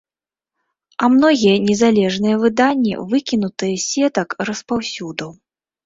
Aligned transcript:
А 1.03 1.09
многія 1.15 1.53
незалежныя 1.67 2.35
выданні 2.47 2.95
выкінутыя 3.15 3.75
з 3.79 3.85
сетак 3.93 4.27
распаўсюду. 4.53 5.35